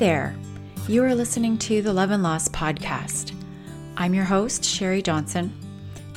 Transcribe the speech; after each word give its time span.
there. 0.00 0.34
You 0.88 1.04
are 1.04 1.14
listening 1.14 1.58
to 1.58 1.82
the 1.82 1.92
Love 1.92 2.10
and 2.10 2.22
Loss 2.22 2.48
podcast. 2.48 3.34
I'm 3.98 4.14
your 4.14 4.24
host, 4.24 4.64
Sherry 4.64 5.02
Johnson, 5.02 5.52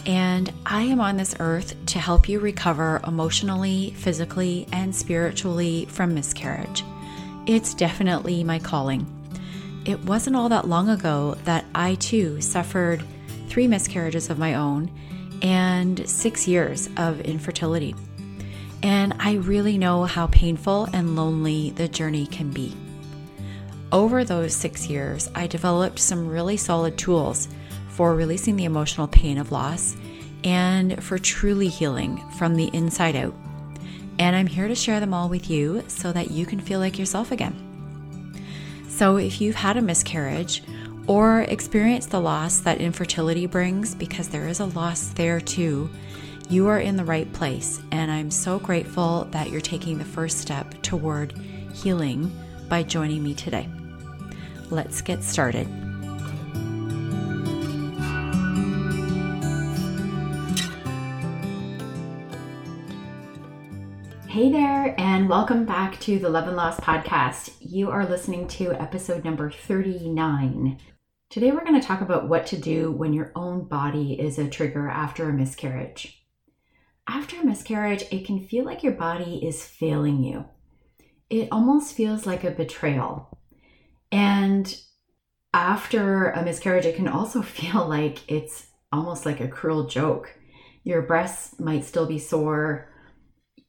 and 0.05 0.54
I 0.66 0.84
am 0.84 1.02
on 1.02 1.17
this 1.17 1.36
earth 1.41 1.75
to 1.88 1.99
help 1.99 2.30
you 2.30 2.39
recover 2.39 3.02
emotionally, 3.05 3.91
physically, 3.98 4.70
and 4.71 4.95
spiritually 4.95 5.84
from 5.89 6.16
miscarriage. 6.16 6.81
It's 7.45 7.73
definitely 7.73 8.41
my 8.45 8.57
calling. 8.57 9.05
It 9.86 10.00
wasn't 10.05 10.38
all 10.38 10.47
that 10.47 10.70
long 10.70 10.88
ago 10.88 11.36
that 11.43 11.65
I 11.75 11.95
too 11.95 12.39
suffered 12.39 13.04
three 13.50 13.68
miscarriages 13.68 14.29
of 14.29 14.39
my 14.39 14.54
own 14.54 14.89
and 15.41 16.07
six 16.07 16.47
years 16.47 16.88
of 16.95 17.20
infertility. 17.20 17.95
And 18.81 19.13
I 19.20 19.34
really 19.34 19.77
know 19.77 20.05
how 20.05 20.27
painful 20.27 20.88
and 20.94 21.17
lonely 21.17 21.72
the 21.72 21.89
journey 21.89 22.27
can 22.27 22.50
be. 22.50 22.77
Over 23.93 24.23
those 24.23 24.55
six 24.55 24.88
years, 24.88 25.29
I 25.35 25.45
developed 25.45 25.99
some 25.99 26.27
really 26.27 26.57
solid 26.57 26.97
tools 26.97 27.47
for 27.89 28.16
releasing 28.16 28.55
the 28.55 28.66
emotional 28.66 29.07
pain 29.07 29.38
of 29.38 29.52
loss 29.52 29.95
and 30.43 31.02
for 31.03 31.19
truly 31.19 31.67
healing 31.67 32.17
from 32.39 32.55
the 32.55 32.71
inside 32.73 33.16
out. 33.16 33.35
And 34.17 34.35
I'm 34.35 34.47
here 34.47 34.67
to 34.67 34.73
share 34.73 34.99
them 34.99 35.13
all 35.13 35.29
with 35.29 35.47
you 35.47 35.83
so 35.88 36.11
that 36.11 36.31
you 36.31 36.47
can 36.47 36.59
feel 36.59 36.79
like 36.79 36.97
yourself 36.97 37.31
again. 37.31 37.53
So, 38.89 39.17
if 39.17 39.39
you've 39.39 39.53
had 39.53 39.77
a 39.77 39.81
miscarriage 39.81 40.63
or 41.05 41.41
experienced 41.41 42.09
the 42.09 42.19
loss 42.19 42.61
that 42.61 42.81
infertility 42.81 43.45
brings, 43.45 43.94
because 43.94 44.27
there 44.27 44.47
is 44.47 44.59
a 44.59 44.66
loss 44.66 45.09
there 45.09 45.39
too, 45.39 45.88
you 46.49 46.67
are 46.67 46.80
in 46.80 46.97
the 46.97 47.05
right 47.05 47.31
place. 47.31 47.80
And 47.91 48.11
I'm 48.11 48.31
so 48.31 48.57
grateful 48.57 49.25
that 49.25 49.52
you're 49.52 49.61
taking 49.61 50.00
the 50.00 50.03
first 50.03 50.39
step 50.39 50.81
toward 50.81 51.38
healing 51.75 52.35
by 52.69 52.81
joining 52.81 53.22
me 53.22 53.35
today. 53.35 53.69
Let's 54.73 55.03
get 55.03 55.23
started. 55.23 55.67
Hey 64.27 64.51
there, 64.51 64.95
and 64.97 65.29
welcome 65.29 65.66
back 65.66 65.99
to 65.99 66.17
the 66.17 66.27
Love 66.27 66.47
and 66.47 66.57
Loss 66.57 66.79
podcast. 66.79 67.53
You 67.59 67.91
are 67.91 68.07
listening 68.07 68.47
to 68.47 68.73
episode 68.73 69.23
number 69.23 69.51
39. 69.51 70.79
Today, 71.29 71.51
we're 71.51 71.63
going 71.63 71.79
to 71.79 71.88
talk 71.88 72.01
about 72.01 72.27
what 72.27 72.47
to 72.47 72.57
do 72.57 72.91
when 72.91 73.13
your 73.13 73.31
own 73.35 73.67
body 73.67 74.19
is 74.19 74.39
a 74.39 74.49
trigger 74.49 74.89
after 74.89 75.29
a 75.29 75.33
miscarriage. 75.33 76.25
After 77.07 77.39
a 77.39 77.45
miscarriage, 77.45 78.05
it 78.09 78.25
can 78.25 78.47
feel 78.47 78.66
like 78.66 78.81
your 78.81 78.94
body 78.94 79.45
is 79.45 79.63
failing 79.63 80.23
you. 80.23 80.45
It 81.29 81.49
almost 81.51 81.94
feels 81.94 82.25
like 82.25 82.44
a 82.44 82.49
betrayal. 82.49 83.38
And 84.14 84.80
after 85.56 86.30
a 86.30 86.44
miscarriage, 86.44 86.86
it 86.86 86.95
can 86.95 87.08
also 87.08 87.42
feel 87.42 87.88
like 87.88 88.19
it's 88.31 88.67
almost 88.92 89.25
like 89.25 89.42
a 89.42 89.47
cruel 89.47 89.88
joke. 89.88 90.38
Your 90.83 91.02
breasts 91.02 91.59
might 91.59 91.83
still 91.83 92.06
be 92.06 92.19
sore. 92.19 92.89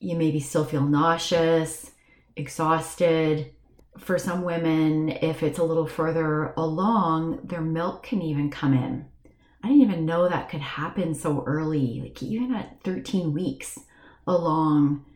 You 0.01 0.17
maybe 0.17 0.41
still 0.41 0.67
feel 0.67 0.83
nauseous, 0.83 1.93
exhausted. 2.37 3.53
For 3.99 4.19
some 4.19 4.43
women, 4.43 5.09
if 5.09 5.43
it's 5.43 5.59
a 5.59 5.65
little 5.65 5.87
further 5.87 6.53
along, 6.59 7.41
their 7.45 7.63
milk 7.63 8.03
can 8.03 8.21
even 8.21 8.51
come 8.51 8.75
in. 8.75 9.07
I 9.63 9.69
didn't 9.69 9.83
even 9.83 10.05
know 10.05 10.29
that 10.29 10.51
could 10.51 10.61
happen 10.61 11.15
so 11.15 11.43
early, 11.47 12.01
like 12.03 12.23
even 12.23 12.55
at 12.55 12.83
13 12.85 13.33
weeks 13.33 13.79
along. 14.27 15.07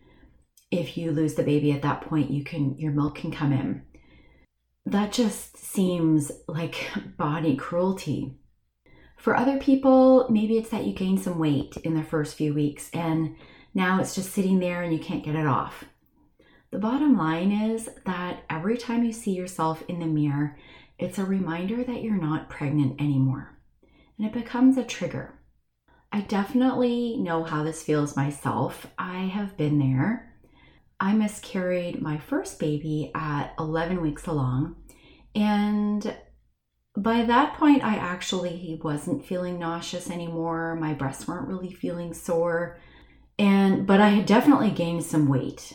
If 0.70 0.96
you 0.96 1.10
lose 1.10 1.34
the 1.34 1.42
baby 1.42 1.72
at 1.72 1.82
that 1.82 2.02
point, 2.02 2.30
you 2.30 2.44
can 2.44 2.78
your 2.78 2.92
milk 2.92 3.16
can 3.16 3.30
come 3.30 3.52
in 3.52 3.82
that 4.90 5.12
just 5.12 5.56
seems 5.56 6.32
like 6.46 6.88
body 7.16 7.56
cruelty. 7.56 8.34
For 9.16 9.36
other 9.36 9.58
people, 9.58 10.26
maybe 10.30 10.56
it's 10.56 10.70
that 10.70 10.84
you 10.84 10.94
gain 10.94 11.18
some 11.18 11.38
weight 11.38 11.76
in 11.78 11.94
the 11.94 12.02
first 12.02 12.36
few 12.36 12.54
weeks 12.54 12.88
and 12.94 13.36
now 13.74 14.00
it's 14.00 14.14
just 14.14 14.32
sitting 14.32 14.60
there 14.60 14.82
and 14.82 14.92
you 14.92 14.98
can't 14.98 15.24
get 15.24 15.34
it 15.34 15.46
off. 15.46 15.84
The 16.70 16.78
bottom 16.78 17.16
line 17.16 17.52
is 17.52 17.88
that 18.06 18.44
every 18.48 18.78
time 18.78 19.04
you 19.04 19.12
see 19.12 19.32
yourself 19.32 19.82
in 19.88 19.98
the 19.98 20.06
mirror, 20.06 20.56
it's 20.98 21.18
a 21.18 21.24
reminder 21.24 21.84
that 21.84 22.02
you're 22.02 22.20
not 22.20 22.48
pregnant 22.48 23.00
anymore 23.00 23.58
and 24.16 24.26
it 24.26 24.32
becomes 24.32 24.76
a 24.76 24.84
trigger. 24.84 25.34
I 26.10 26.22
definitely 26.22 27.18
know 27.18 27.44
how 27.44 27.62
this 27.62 27.82
feels 27.82 28.16
myself. 28.16 28.86
I 28.98 29.24
have 29.24 29.56
been 29.56 29.78
there. 29.78 30.27
I 31.00 31.12
miscarried 31.12 32.02
my 32.02 32.18
first 32.18 32.58
baby 32.58 33.10
at 33.14 33.54
11 33.58 34.00
weeks 34.00 34.26
along. 34.26 34.76
And 35.34 36.16
by 36.96 37.22
that 37.22 37.54
point, 37.54 37.84
I 37.84 37.96
actually 37.96 38.80
wasn't 38.82 39.24
feeling 39.24 39.58
nauseous 39.58 40.10
anymore. 40.10 40.74
My 40.74 40.94
breasts 40.94 41.28
weren't 41.28 41.48
really 41.48 41.72
feeling 41.72 42.12
sore. 42.12 42.78
And, 43.38 43.86
but 43.86 44.00
I 44.00 44.08
had 44.08 44.26
definitely 44.26 44.70
gained 44.70 45.04
some 45.04 45.28
weight. 45.28 45.74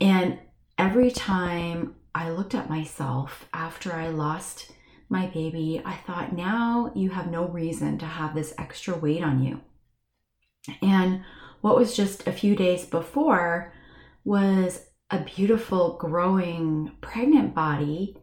And 0.00 0.38
every 0.76 1.10
time 1.10 1.94
I 2.14 2.30
looked 2.30 2.54
at 2.54 2.68
myself 2.68 3.48
after 3.54 3.94
I 3.94 4.08
lost 4.08 4.72
my 5.08 5.26
baby, 5.26 5.80
I 5.84 5.94
thought, 5.94 6.34
now 6.34 6.92
you 6.94 7.10
have 7.10 7.30
no 7.30 7.46
reason 7.48 7.96
to 7.98 8.06
have 8.06 8.34
this 8.34 8.52
extra 8.58 8.94
weight 8.94 9.22
on 9.22 9.42
you. 9.42 9.60
And 10.82 11.22
what 11.62 11.76
was 11.76 11.96
just 11.96 12.26
a 12.26 12.32
few 12.32 12.54
days 12.54 12.84
before, 12.84 13.72
was 14.26 14.84
a 15.10 15.20
beautiful, 15.20 15.96
growing, 15.98 16.90
pregnant 17.00 17.54
body, 17.54 18.18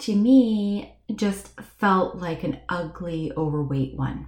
to 0.00 0.14
me, 0.14 0.98
just 1.14 1.58
felt 1.78 2.16
like 2.16 2.42
an 2.42 2.58
ugly, 2.68 3.32
overweight 3.36 3.96
one. 3.96 4.26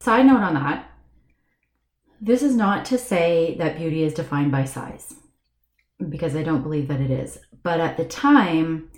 Side 0.00 0.26
note 0.26 0.40
on 0.40 0.54
that 0.54 0.90
this 2.18 2.42
is 2.42 2.56
not 2.56 2.86
to 2.86 2.96
say 2.96 3.56
that 3.58 3.76
beauty 3.76 4.02
is 4.02 4.14
defined 4.14 4.50
by 4.50 4.64
size, 4.64 5.14
because 6.08 6.34
I 6.34 6.42
don't 6.42 6.62
believe 6.62 6.88
that 6.88 7.02
it 7.02 7.10
is. 7.10 7.38
But 7.62 7.78
at 7.78 7.98
the 7.98 8.06
time, 8.06 8.90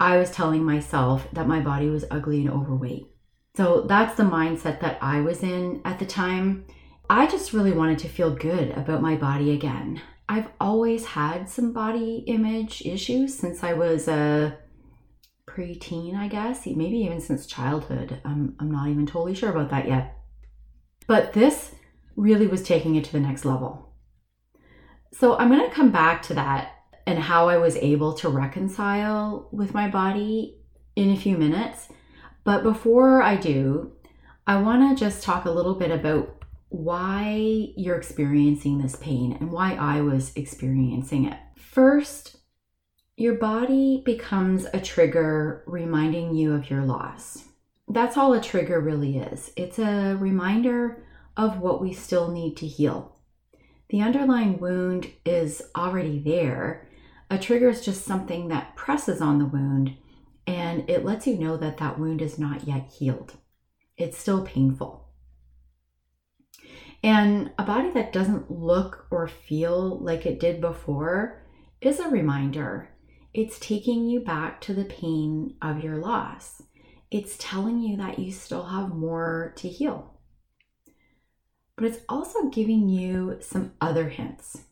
I 0.00 0.16
was 0.16 0.32
telling 0.32 0.64
myself 0.64 1.28
that 1.32 1.46
my 1.46 1.60
body 1.60 1.88
was 1.88 2.04
ugly 2.10 2.40
and 2.40 2.50
overweight. 2.50 3.06
So 3.56 3.82
that's 3.82 4.16
the 4.16 4.24
mindset 4.24 4.80
that 4.80 4.98
I 5.00 5.20
was 5.20 5.44
in 5.44 5.82
at 5.84 6.00
the 6.00 6.06
time. 6.06 6.66
I 7.08 7.26
just 7.26 7.52
really 7.52 7.72
wanted 7.72 8.00
to 8.00 8.08
feel 8.08 8.34
good 8.34 8.70
about 8.70 9.02
my 9.02 9.14
body 9.14 9.52
again. 9.52 10.02
I've 10.28 10.48
always 10.60 11.06
had 11.06 11.48
some 11.48 11.72
body 11.72 12.24
image 12.26 12.82
issues 12.84 13.36
since 13.36 13.64
I 13.64 13.72
was 13.72 14.08
a 14.08 14.58
preteen, 15.46 16.14
I 16.14 16.28
guess, 16.28 16.66
maybe 16.66 16.98
even 16.98 17.20
since 17.20 17.46
childhood. 17.46 18.20
I'm, 18.24 18.54
I'm 18.60 18.70
not 18.70 18.88
even 18.88 19.06
totally 19.06 19.34
sure 19.34 19.50
about 19.50 19.70
that 19.70 19.88
yet. 19.88 20.16
But 21.06 21.32
this 21.32 21.74
really 22.16 22.46
was 22.46 22.62
taking 22.62 22.96
it 22.96 23.04
to 23.04 23.12
the 23.12 23.20
next 23.20 23.44
level. 23.44 23.94
So 25.12 25.36
I'm 25.36 25.48
going 25.48 25.66
to 25.66 25.74
come 25.74 25.90
back 25.90 26.22
to 26.24 26.34
that 26.34 26.72
and 27.06 27.18
how 27.18 27.48
I 27.48 27.56
was 27.56 27.76
able 27.76 28.12
to 28.14 28.28
reconcile 28.28 29.48
with 29.50 29.72
my 29.72 29.88
body 29.88 30.58
in 30.94 31.10
a 31.10 31.16
few 31.16 31.38
minutes. 31.38 31.88
But 32.44 32.62
before 32.62 33.22
I 33.22 33.36
do, 33.36 33.92
I 34.46 34.60
want 34.60 34.98
to 34.98 35.02
just 35.02 35.22
talk 35.22 35.46
a 35.46 35.50
little 35.50 35.74
bit 35.74 35.90
about 35.90 36.37
why 36.68 37.72
you're 37.76 37.96
experiencing 37.96 38.78
this 38.78 38.96
pain 38.96 39.36
and 39.38 39.50
why 39.50 39.74
I 39.74 40.00
was 40.00 40.32
experiencing 40.36 41.24
it. 41.24 41.38
First, 41.56 42.36
your 43.16 43.34
body 43.34 44.02
becomes 44.04 44.66
a 44.72 44.80
trigger 44.80 45.64
reminding 45.66 46.34
you 46.34 46.54
of 46.54 46.70
your 46.70 46.84
loss. 46.84 47.44
That's 47.88 48.16
all 48.16 48.32
a 48.34 48.40
trigger 48.40 48.80
really 48.80 49.18
is. 49.18 49.50
It's 49.56 49.78
a 49.78 50.14
reminder 50.14 51.04
of 51.36 51.58
what 51.58 51.80
we 51.80 51.92
still 51.92 52.30
need 52.30 52.56
to 52.58 52.66
heal. 52.66 53.16
The 53.88 54.02
underlying 54.02 54.58
wound 54.60 55.10
is 55.24 55.62
already 55.74 56.18
there. 56.18 56.86
A 57.30 57.38
trigger 57.38 57.70
is 57.70 57.84
just 57.84 58.04
something 58.04 58.48
that 58.48 58.76
presses 58.76 59.20
on 59.22 59.38
the 59.38 59.46
wound 59.46 59.96
and 60.46 60.88
it 60.88 61.04
lets 61.04 61.26
you 61.26 61.38
know 61.38 61.56
that 61.58 61.76
that 61.78 61.98
wound 61.98 62.22
is 62.22 62.38
not 62.38 62.66
yet 62.66 62.90
healed. 62.90 63.34
It's 63.96 64.16
still 64.16 64.44
painful. 64.44 65.07
And 67.02 67.52
a 67.58 67.64
body 67.64 67.90
that 67.90 68.12
doesn't 68.12 68.50
look 68.50 69.06
or 69.10 69.28
feel 69.28 69.98
like 69.98 70.26
it 70.26 70.40
did 70.40 70.60
before 70.60 71.42
is 71.80 72.00
a 72.00 72.08
reminder. 72.08 72.90
It's 73.32 73.58
taking 73.58 74.08
you 74.08 74.20
back 74.20 74.60
to 74.62 74.74
the 74.74 74.84
pain 74.84 75.54
of 75.62 75.84
your 75.84 75.96
loss. 75.96 76.62
It's 77.10 77.36
telling 77.38 77.80
you 77.80 77.96
that 77.98 78.18
you 78.18 78.32
still 78.32 78.64
have 78.64 78.94
more 78.94 79.52
to 79.56 79.68
heal. 79.68 80.14
But 81.76 81.86
it's 81.86 82.00
also 82.08 82.48
giving 82.48 82.88
you 82.88 83.38
some 83.40 83.72
other 83.80 84.08
hints. 84.08 84.64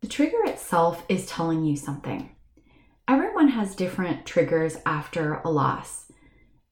The 0.00 0.08
trigger 0.08 0.42
itself 0.44 1.04
is 1.08 1.26
telling 1.26 1.64
you 1.64 1.76
something. 1.76 2.34
Everyone 3.06 3.48
has 3.48 3.76
different 3.76 4.24
triggers 4.24 4.78
after 4.86 5.34
a 5.44 5.50
loss. 5.50 6.10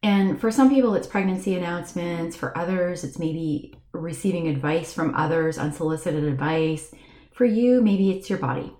And 0.02 0.40
for 0.40 0.50
some 0.50 0.70
people, 0.70 0.94
it's 0.94 1.06
pregnancy 1.06 1.54
announcements. 1.54 2.36
For 2.36 2.56
others, 2.56 3.04
it's 3.04 3.18
maybe 3.18 3.74
receiving 3.94 4.48
advice 4.48 4.92
from 4.92 5.14
others, 5.14 5.58
unsolicited 5.58 6.24
advice. 6.24 6.94
For 7.32 7.44
you, 7.44 7.80
maybe 7.82 8.10
it's 8.10 8.28
your 8.28 8.38
body. 8.38 8.72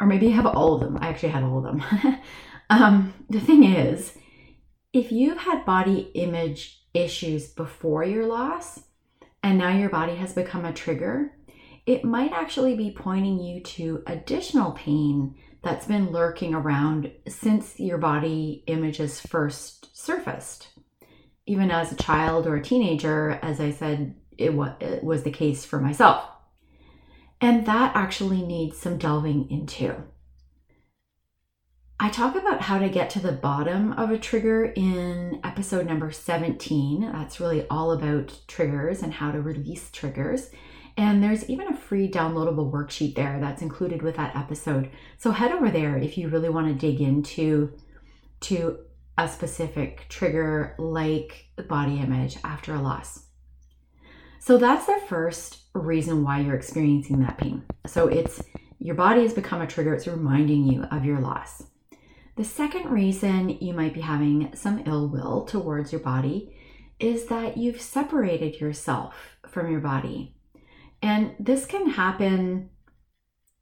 Or 0.00 0.06
maybe 0.06 0.26
you 0.26 0.32
have 0.32 0.46
all 0.46 0.74
of 0.74 0.80
them. 0.80 0.98
I 1.00 1.08
actually 1.08 1.30
had 1.30 1.44
all 1.44 1.58
of 1.58 1.64
them. 1.64 1.82
Um, 2.70 3.12
the 3.28 3.40
thing 3.40 3.64
is, 3.64 4.14
if 4.92 5.12
you've 5.12 5.38
had 5.38 5.64
body 5.64 6.10
image 6.14 6.80
issues 6.94 7.48
before 7.48 8.04
your 8.04 8.26
loss 8.26 8.80
and 9.42 9.58
now 9.58 9.76
your 9.76 9.90
body 9.90 10.14
has 10.16 10.32
become 10.32 10.64
a 10.64 10.72
trigger, 10.72 11.36
it 11.86 12.04
might 12.04 12.32
actually 12.32 12.76
be 12.76 12.90
pointing 12.90 13.38
you 13.38 13.60
to 13.60 14.02
additional 14.06 14.72
pain 14.72 15.34
that's 15.62 15.86
been 15.86 16.10
lurking 16.10 16.54
around 16.54 17.10
since 17.28 17.78
your 17.78 17.98
body 17.98 18.64
images 18.66 19.20
first 19.20 19.94
surfaced. 19.96 20.68
Even 21.46 21.70
as 21.70 21.92
a 21.92 21.96
child 21.96 22.46
or 22.46 22.56
a 22.56 22.62
teenager, 22.62 23.38
as 23.42 23.60
I 23.60 23.70
said, 23.70 24.14
it, 24.38 24.50
it 24.80 25.04
was 25.04 25.22
the 25.22 25.30
case 25.30 25.64
for 25.64 25.78
myself. 25.78 26.24
And 27.40 27.66
that 27.66 27.94
actually 27.94 28.42
needs 28.42 28.78
some 28.78 28.96
delving 28.96 29.50
into. 29.50 29.96
I 32.00 32.08
talk 32.10 32.34
about 32.34 32.60
how 32.60 32.78
to 32.78 32.88
get 32.88 33.08
to 33.10 33.20
the 33.20 33.32
bottom 33.32 33.92
of 33.92 34.10
a 34.10 34.18
trigger 34.18 34.64
in 34.64 35.40
episode 35.44 35.86
number 35.86 36.10
17. 36.10 37.12
That's 37.12 37.38
really 37.38 37.66
all 37.68 37.92
about 37.92 38.40
triggers 38.48 39.02
and 39.02 39.12
how 39.12 39.30
to 39.30 39.40
release 39.40 39.90
triggers. 39.90 40.50
And 40.96 41.22
there's 41.22 41.48
even 41.48 41.68
a 41.68 41.76
free 41.76 42.10
downloadable 42.10 42.70
worksheet 42.70 43.14
there 43.14 43.38
that's 43.40 43.62
included 43.62 44.02
with 44.02 44.16
that 44.16 44.34
episode. 44.36 44.90
So 45.18 45.30
head 45.30 45.52
over 45.52 45.70
there 45.70 45.96
if 45.96 46.18
you 46.18 46.28
really 46.28 46.48
want 46.48 46.66
to 46.68 46.74
dig 46.74 47.00
into 47.00 47.72
to 48.40 48.78
a 49.16 49.28
specific 49.28 50.06
trigger 50.08 50.74
like 50.78 51.46
body 51.68 52.00
image 52.00 52.36
after 52.44 52.74
a 52.74 52.82
loss. 52.82 53.26
So 54.40 54.58
that's 54.58 54.86
the 54.86 55.00
first 55.08 55.58
reason 55.74 56.22
why 56.22 56.40
you're 56.40 56.54
experiencing 56.54 57.20
that 57.20 57.38
pain. 57.38 57.64
So 57.86 58.08
it's 58.08 58.42
your 58.78 58.94
body 58.94 59.22
has 59.22 59.32
become 59.32 59.62
a 59.62 59.66
trigger, 59.66 59.94
it's 59.94 60.06
reminding 60.06 60.64
you 60.64 60.82
of 60.84 61.04
your 61.04 61.20
loss. 61.20 61.62
The 62.36 62.44
second 62.44 62.90
reason 62.90 63.48
you 63.48 63.72
might 63.72 63.94
be 63.94 64.00
having 64.00 64.50
some 64.54 64.82
ill 64.86 65.08
will 65.08 65.44
towards 65.44 65.92
your 65.92 66.00
body 66.00 66.54
is 66.98 67.26
that 67.26 67.56
you've 67.56 67.80
separated 67.80 68.60
yourself 68.60 69.14
from 69.48 69.70
your 69.70 69.80
body. 69.80 70.34
And 71.00 71.34
this 71.38 71.64
can 71.64 71.90
happen 71.90 72.70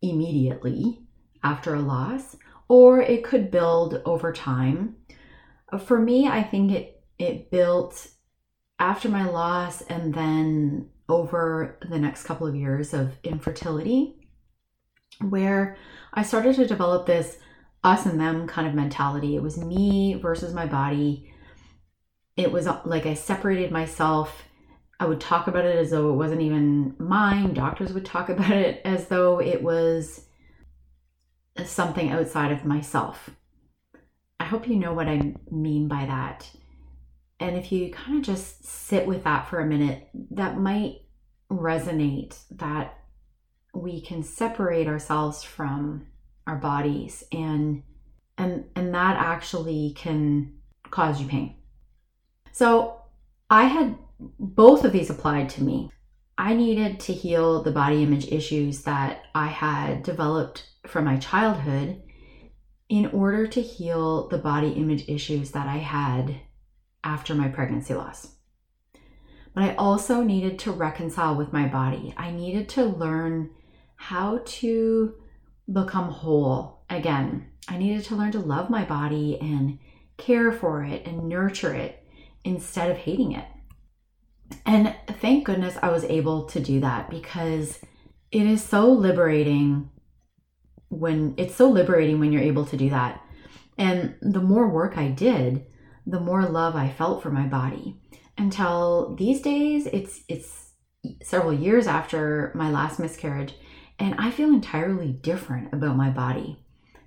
immediately 0.00 1.00
after 1.44 1.74
a 1.74 1.80
loss, 1.80 2.36
or 2.68 3.00
it 3.00 3.24
could 3.24 3.50
build 3.50 4.00
over 4.04 4.32
time. 4.32 4.96
For 5.78 5.98
me, 5.98 6.28
I 6.28 6.42
think 6.42 6.72
it, 6.72 7.02
it 7.18 7.50
built 7.50 8.08
after 8.78 9.08
my 9.08 9.24
loss 9.24 9.82
and 9.82 10.12
then 10.12 10.90
over 11.08 11.78
the 11.88 11.98
next 11.98 12.24
couple 12.24 12.46
of 12.46 12.54
years 12.54 12.94
of 12.94 13.16
infertility, 13.22 14.16
where 15.20 15.76
I 16.12 16.22
started 16.22 16.56
to 16.56 16.66
develop 16.66 17.06
this 17.06 17.38
us 17.84 18.06
and 18.06 18.20
them 18.20 18.46
kind 18.46 18.68
of 18.68 18.74
mentality. 18.74 19.34
It 19.34 19.42
was 19.42 19.58
me 19.58 20.14
versus 20.14 20.54
my 20.54 20.66
body. 20.66 21.32
It 22.36 22.52
was 22.52 22.66
uh, 22.66 22.80
like 22.84 23.06
I 23.06 23.14
separated 23.14 23.72
myself 23.72 24.42
I 25.02 25.06
would 25.06 25.20
talk 25.20 25.48
about 25.48 25.64
it 25.64 25.76
as 25.76 25.90
though 25.90 26.10
it 26.12 26.16
wasn't 26.16 26.42
even 26.42 26.94
mine. 26.96 27.54
Doctors 27.54 27.92
would 27.92 28.04
talk 28.04 28.28
about 28.28 28.52
it 28.52 28.80
as 28.84 29.08
though 29.08 29.40
it 29.40 29.60
was 29.60 30.26
something 31.64 32.10
outside 32.10 32.52
of 32.52 32.64
myself. 32.64 33.30
Hope 34.52 34.68
you 34.68 34.76
know 34.76 34.92
what 34.92 35.08
I 35.08 35.32
mean 35.50 35.88
by 35.88 36.04
that. 36.04 36.46
And 37.40 37.56
if 37.56 37.72
you 37.72 37.90
kind 37.90 38.18
of 38.18 38.22
just 38.22 38.66
sit 38.66 39.06
with 39.06 39.24
that 39.24 39.48
for 39.48 39.60
a 39.60 39.66
minute, 39.66 40.10
that 40.32 40.58
might 40.58 41.00
resonate 41.50 42.36
that 42.58 42.98
we 43.72 44.02
can 44.02 44.22
separate 44.22 44.88
ourselves 44.88 45.42
from 45.42 46.06
our 46.46 46.56
bodies 46.56 47.24
and 47.32 47.82
and 48.36 48.66
and 48.76 48.94
that 48.94 49.16
actually 49.16 49.94
can 49.96 50.52
cause 50.90 51.18
you 51.18 51.26
pain. 51.26 51.54
So 52.52 53.00
I 53.48 53.64
had 53.64 53.96
both 54.38 54.84
of 54.84 54.92
these 54.92 55.08
applied 55.08 55.48
to 55.48 55.62
me. 55.64 55.90
I 56.36 56.52
needed 56.52 57.00
to 57.00 57.14
heal 57.14 57.62
the 57.62 57.72
body 57.72 58.02
image 58.02 58.30
issues 58.30 58.82
that 58.82 59.22
I 59.34 59.46
had 59.46 60.02
developed 60.02 60.66
from 60.86 61.06
my 61.06 61.16
childhood 61.16 62.02
in 62.92 63.06
order 63.06 63.46
to 63.46 63.62
heal 63.62 64.28
the 64.28 64.36
body 64.36 64.72
image 64.72 65.08
issues 65.08 65.52
that 65.52 65.66
I 65.66 65.78
had 65.78 66.42
after 67.02 67.34
my 67.34 67.48
pregnancy 67.48 67.94
loss. 67.94 68.34
But 69.54 69.64
I 69.64 69.74
also 69.76 70.22
needed 70.22 70.58
to 70.58 70.72
reconcile 70.72 71.34
with 71.34 71.54
my 71.54 71.66
body. 71.66 72.12
I 72.18 72.32
needed 72.32 72.68
to 72.70 72.84
learn 72.84 73.48
how 73.96 74.42
to 74.44 75.14
become 75.72 76.10
whole 76.10 76.84
again. 76.90 77.46
I 77.66 77.78
needed 77.78 78.04
to 78.04 78.14
learn 78.14 78.32
to 78.32 78.40
love 78.40 78.68
my 78.68 78.84
body 78.84 79.38
and 79.40 79.78
care 80.18 80.52
for 80.52 80.84
it 80.84 81.06
and 81.06 81.30
nurture 81.30 81.72
it 81.72 82.06
instead 82.44 82.90
of 82.90 82.98
hating 82.98 83.32
it. 83.32 83.46
And 84.66 84.94
thank 85.08 85.46
goodness 85.46 85.78
I 85.80 85.88
was 85.88 86.04
able 86.04 86.44
to 86.48 86.60
do 86.60 86.80
that 86.80 87.08
because 87.08 87.78
it 88.30 88.44
is 88.44 88.62
so 88.62 88.92
liberating 88.92 89.88
when 90.92 91.34
it's 91.38 91.54
so 91.54 91.70
liberating 91.70 92.20
when 92.20 92.32
you're 92.32 92.42
able 92.42 92.66
to 92.66 92.76
do 92.76 92.90
that. 92.90 93.24
And 93.78 94.14
the 94.20 94.40
more 94.40 94.68
work 94.68 94.98
I 94.98 95.08
did, 95.08 95.64
the 96.06 96.20
more 96.20 96.44
love 96.44 96.76
I 96.76 96.90
felt 96.90 97.22
for 97.22 97.30
my 97.30 97.46
body. 97.46 97.96
Until 98.36 99.14
these 99.16 99.40
days, 99.40 99.86
it's 99.86 100.22
it's 100.28 100.72
several 101.22 101.52
years 101.52 101.86
after 101.86 102.52
my 102.54 102.70
last 102.70 102.98
miscarriage, 102.98 103.54
and 103.98 104.14
I 104.18 104.30
feel 104.30 104.48
entirely 104.48 105.12
different 105.12 105.72
about 105.72 105.96
my 105.96 106.10
body. 106.10 106.58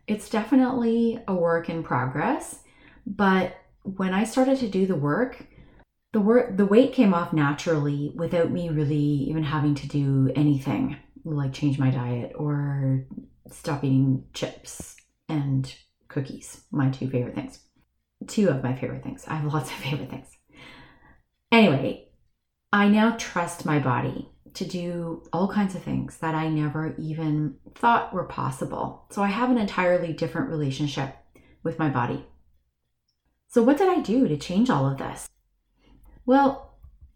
It's 0.08 0.30
definitely 0.30 1.24
a 1.28 1.36
work 1.36 1.70
in 1.70 1.84
progress, 1.84 2.60
but 3.06 3.56
when 3.84 4.14
I 4.14 4.24
started 4.24 4.60
to 4.60 4.68
do 4.68 4.88
the 4.88 4.96
work, 4.96 5.46
the 6.14 6.22
work 6.22 6.58
the 6.58 6.66
weight 6.66 6.94
came 6.94 7.14
off 7.14 7.34
naturally 7.34 8.12
without 8.16 8.50
me 8.50 8.70
really 8.70 8.96
even 8.96 9.44
having 9.44 9.76
to 9.76 9.88
do 9.88 10.32
anything 10.36 10.98
like 11.24 11.54
change 11.54 11.78
my 11.78 11.90
diet 11.90 12.32
or 12.36 13.06
stop 13.52 13.84
eating 13.84 14.26
chips 14.34 14.96
and 15.30 15.74
cookies 16.08 16.64
my 16.72 16.90
two 16.90 17.10
favorite 17.10 17.36
things. 17.36 17.60
Two 18.28 18.50
of 18.50 18.64
my 18.64 18.76
favorite 18.76 19.04
things. 19.04 19.26
I 19.28 19.36
have 19.36 19.54
lots 19.54 19.70
of 19.70 19.78
favorite 19.78 20.10
things. 20.10 20.28
Anyway 21.52 22.06
i 22.76 22.90
now 22.90 23.16
trust 23.18 23.66
my 23.66 23.80
body 23.80 24.30
to 24.54 24.66
do 24.66 25.24
all 25.32 25.48
kinds 25.48 25.76
of 25.76 25.82
things 25.82 26.18
that 26.18 26.36
i 26.36 26.50
never 26.50 26.94
even 26.98 27.56
thought 27.74 28.14
were 28.14 28.26
possible. 28.26 29.06
So 29.12 29.24
i 29.24 29.28
have 29.28 29.50
an 29.50 29.58
entirely 29.58 30.12
different 30.12 30.50
relationship 30.50 31.16
with 31.64 31.80
my 31.80 31.90
body. 31.90 32.26
So 33.48 33.64
what 33.64 33.78
did 33.78 33.88
i 33.88 34.02
do 34.02 34.28
to 34.28 34.38
change 34.38 34.70
all 34.70 34.86
of 34.90 34.98
this? 34.98 35.30
Well, 36.26 36.65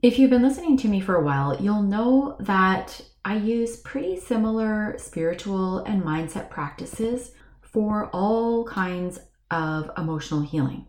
if 0.02 0.18
you've 0.18 0.30
been 0.30 0.42
listening 0.42 0.78
to 0.78 0.88
me 0.88 1.02
for 1.02 1.16
a 1.16 1.24
while, 1.24 1.62
you'll 1.62 1.84
know 1.84 2.38
that 2.40 3.02
I 3.26 3.36
use 3.36 3.78
pretty 3.78 4.20
similar 4.20 4.96
spiritual 4.98 5.80
and 5.80 6.02
mindset 6.04 6.50
practices 6.50 7.32
for 7.62 8.10
all 8.14 8.64
kinds 8.66 9.20
of 9.52 9.92
emotional 9.98 10.42
healing. 10.42 10.86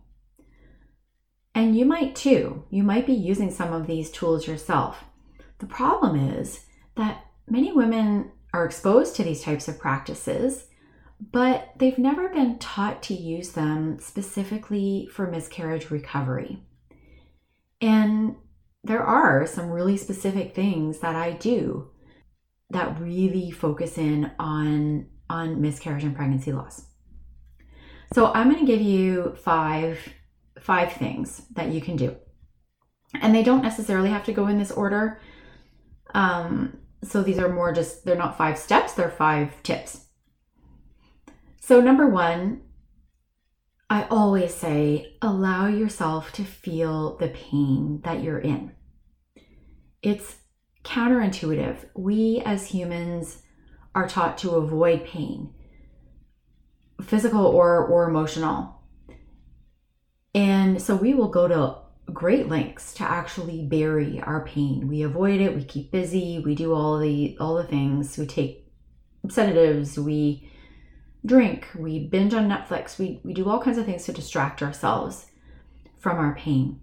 And 1.54 1.76
you 1.76 1.84
might 1.84 2.14
too. 2.14 2.64
You 2.70 2.84
might 2.84 3.06
be 3.06 3.12
using 3.12 3.50
some 3.50 3.72
of 3.72 3.86
these 3.86 4.10
tools 4.10 4.46
yourself. 4.46 5.04
The 5.58 5.66
problem 5.66 6.16
is 6.38 6.66
that 6.96 7.24
many 7.48 7.72
women 7.72 8.30
are 8.54 8.64
exposed 8.64 9.16
to 9.16 9.24
these 9.24 9.42
types 9.42 9.66
of 9.66 9.78
practices, 9.78 10.66
but 11.32 11.72
they've 11.76 11.98
never 11.98 12.28
been 12.28 12.58
taught 12.58 13.02
to 13.04 13.14
use 13.14 13.52
them 13.52 13.98
specifically 13.98 15.08
for 15.12 15.26
miscarriage 15.26 15.90
recovery. 15.90 16.62
And 17.80 18.36
there 18.84 19.02
are 19.02 19.46
some 19.46 19.70
really 19.70 19.96
specific 19.96 20.54
things 20.54 21.00
that 21.00 21.14
I 21.14 21.32
do 21.32 21.90
that 22.70 23.00
really 23.00 23.50
focus 23.50 23.98
in 23.98 24.30
on 24.38 25.06
on 25.28 25.60
miscarriage 25.60 26.04
and 26.04 26.16
pregnancy 26.16 26.52
loss. 26.52 26.86
So 28.12 28.32
I'm 28.32 28.50
going 28.50 28.64
to 28.64 28.72
give 28.72 28.80
you 28.80 29.36
five 29.42 29.98
five 30.60 30.92
things 30.92 31.42
that 31.52 31.68
you 31.68 31.80
can 31.80 31.96
do. 31.96 32.16
And 33.20 33.34
they 33.34 33.42
don't 33.42 33.62
necessarily 33.62 34.10
have 34.10 34.24
to 34.24 34.32
go 34.32 34.46
in 34.46 34.58
this 34.58 34.70
order. 34.70 35.20
Um, 36.14 36.78
so 37.02 37.22
these 37.22 37.38
are 37.38 37.48
more 37.48 37.72
just 37.72 38.04
they're 38.04 38.16
not 38.16 38.38
five 38.38 38.58
steps, 38.58 38.92
they're 38.92 39.10
five 39.10 39.62
tips. 39.62 40.06
So 41.60 41.80
number 41.80 42.08
1, 42.08 42.62
I 43.92 44.06
always 44.08 44.54
say 44.54 45.16
allow 45.20 45.66
yourself 45.66 46.30
to 46.34 46.44
feel 46.44 47.16
the 47.16 47.26
pain 47.26 48.00
that 48.04 48.22
you're 48.22 48.38
in. 48.38 48.70
It's 50.00 50.36
counterintuitive. 50.84 51.86
We 51.96 52.40
as 52.46 52.68
humans 52.68 53.42
are 53.92 54.08
taught 54.08 54.38
to 54.38 54.52
avoid 54.52 55.04
pain, 55.04 55.52
physical 57.02 57.44
or, 57.44 57.84
or 57.84 58.08
emotional. 58.08 58.80
And 60.36 60.80
so 60.80 60.94
we 60.94 61.12
will 61.12 61.28
go 61.28 61.48
to 61.48 62.12
great 62.12 62.48
lengths 62.48 62.94
to 62.94 63.02
actually 63.02 63.66
bury 63.66 64.20
our 64.20 64.44
pain. 64.44 64.86
We 64.86 65.02
avoid 65.02 65.40
it, 65.40 65.56
we 65.56 65.64
keep 65.64 65.90
busy, 65.90 66.38
we 66.38 66.54
do 66.54 66.74
all 66.74 67.00
the 67.00 67.36
all 67.40 67.56
the 67.56 67.64
things, 67.64 68.16
we 68.16 68.26
take 68.26 68.72
sedatives, 69.28 69.98
we 69.98 70.48
drink, 71.24 71.68
we 71.78 72.06
binge 72.06 72.34
on 72.34 72.48
Netflix, 72.48 72.98
we, 72.98 73.20
we 73.24 73.34
do 73.34 73.48
all 73.48 73.60
kinds 73.60 73.78
of 73.78 73.86
things 73.86 74.04
to 74.04 74.12
distract 74.12 74.62
ourselves 74.62 75.26
from 75.98 76.18
our 76.18 76.34
pain. 76.34 76.80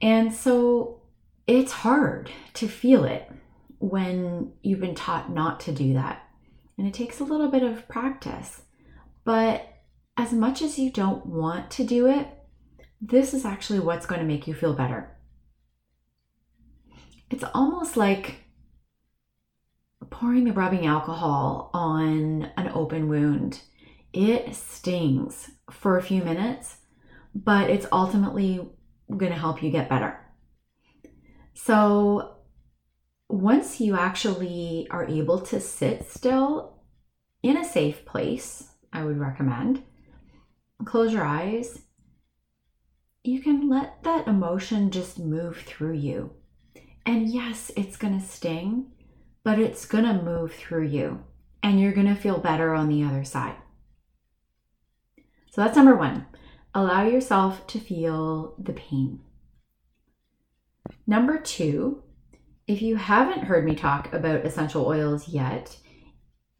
And 0.00 0.32
so 0.32 1.02
it's 1.46 1.72
hard 1.72 2.30
to 2.54 2.68
feel 2.68 3.04
it 3.04 3.30
when 3.78 4.52
you've 4.62 4.80
been 4.80 4.94
taught 4.94 5.30
not 5.30 5.60
to 5.60 5.72
do 5.72 5.94
that. 5.94 6.28
And 6.76 6.86
it 6.86 6.94
takes 6.94 7.20
a 7.20 7.24
little 7.24 7.48
bit 7.48 7.62
of 7.62 7.88
practice. 7.88 8.62
But 9.24 9.68
as 10.16 10.32
much 10.32 10.62
as 10.62 10.78
you 10.78 10.90
don't 10.90 11.26
want 11.26 11.70
to 11.72 11.84
do 11.84 12.06
it, 12.06 12.28
this 13.00 13.34
is 13.34 13.44
actually 13.44 13.80
what's 13.80 14.06
going 14.06 14.20
to 14.20 14.26
make 14.26 14.46
you 14.46 14.54
feel 14.54 14.74
better. 14.74 15.10
It's 17.30 17.44
almost 17.54 17.96
like 17.96 18.44
pouring 20.10 20.44
the 20.44 20.52
rubbing 20.52 20.86
alcohol 20.86 21.70
on 21.74 22.50
an 22.56 22.70
open 22.74 23.08
wound. 23.08 23.60
It 24.12 24.54
stings 24.54 25.50
for 25.70 25.98
a 25.98 26.02
few 26.02 26.22
minutes, 26.22 26.76
but 27.34 27.70
it's 27.70 27.86
ultimately 27.92 28.68
going 29.08 29.32
to 29.32 29.38
help 29.38 29.62
you 29.62 29.70
get 29.70 29.88
better. 29.88 30.18
So, 31.54 32.36
once 33.28 33.80
you 33.80 33.96
actually 33.96 34.86
are 34.90 35.06
able 35.06 35.40
to 35.40 35.60
sit 35.60 36.10
still 36.10 36.82
in 37.42 37.56
a 37.56 37.64
safe 37.64 38.04
place, 38.06 38.70
I 38.92 39.04
would 39.04 39.18
recommend, 39.18 39.82
close 40.84 41.12
your 41.12 41.24
eyes. 41.24 41.82
You 43.22 43.42
can 43.42 43.68
let 43.68 44.02
that 44.04 44.26
emotion 44.26 44.90
just 44.90 45.18
move 45.18 45.58
through 45.58 45.94
you. 45.94 46.32
And 47.04 47.28
yes, 47.28 47.70
it's 47.76 47.96
going 47.96 48.18
to 48.18 48.26
sting, 48.26 48.92
but 49.48 49.58
it's 49.58 49.86
going 49.86 50.04
to 50.04 50.12
move 50.12 50.52
through 50.52 50.86
you 50.86 51.24
and 51.62 51.80
you're 51.80 51.94
going 51.94 52.06
to 52.06 52.14
feel 52.14 52.36
better 52.36 52.74
on 52.74 52.86
the 52.86 53.02
other 53.02 53.24
side. 53.24 53.56
So 55.50 55.62
that's 55.62 55.74
number 55.74 55.96
one. 55.96 56.26
Allow 56.74 57.06
yourself 57.06 57.66
to 57.68 57.80
feel 57.80 58.54
the 58.58 58.74
pain. 58.74 59.20
Number 61.06 61.38
two, 61.38 62.02
if 62.66 62.82
you 62.82 62.96
haven't 62.96 63.44
heard 63.44 63.64
me 63.64 63.74
talk 63.74 64.12
about 64.12 64.44
essential 64.44 64.84
oils 64.84 65.28
yet, 65.28 65.78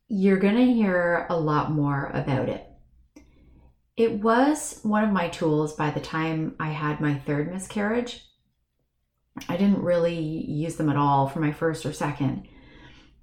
you're 0.09 0.39
going 0.39 0.57
to 0.57 0.73
hear 0.73 1.27
a 1.29 1.39
lot 1.39 1.71
more 1.71 2.11
about 2.15 2.49
it. 2.49 2.67
It 3.99 4.13
was 4.13 4.81
one 4.83 5.05
of 5.05 5.13
my 5.13 5.29
tools 5.29 5.75
by 5.75 5.91
the 5.91 6.01
time 6.01 6.57
I 6.59 6.71
had 6.71 7.03
my 7.03 7.19
third 7.19 7.53
miscarriage. 7.53 8.25
I 9.47 9.59
didn't 9.59 9.83
really 9.83 10.19
use 10.19 10.77
them 10.77 10.89
at 10.89 10.97
all 10.97 11.29
for 11.29 11.41
my 11.41 11.53
first 11.53 11.85
or 11.85 11.93
second. 11.93 12.49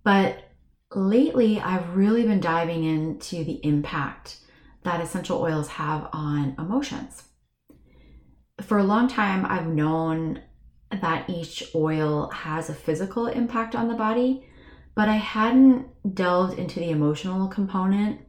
But 0.05 0.51
lately, 0.93 1.59
I've 1.59 1.97
really 1.97 2.24
been 2.24 2.39
diving 2.39 2.83
into 2.83 3.43
the 3.43 3.59
impact 3.65 4.38
that 4.83 5.01
essential 5.01 5.41
oils 5.41 5.67
have 5.67 6.07
on 6.13 6.55
emotions. 6.59 7.24
For 8.62 8.77
a 8.77 8.83
long 8.83 9.07
time, 9.09 9.45
I've 9.45 9.67
known 9.67 10.41
that 10.91 11.29
each 11.29 11.63
oil 11.74 12.29
has 12.29 12.69
a 12.69 12.75
physical 12.75 13.25
impact 13.25 13.75
on 13.75 13.88
the 13.88 13.95
body, 13.95 14.45
but 14.93 15.09
I 15.09 15.15
hadn't 15.15 15.88
delved 16.15 16.59
into 16.59 16.79
the 16.79 16.91
emotional 16.91 17.47
component 17.47 18.21